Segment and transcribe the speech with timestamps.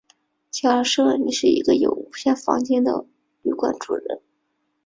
[0.49, 3.05] 假设你是有无限个房间的
[3.43, 4.19] 旅馆主人。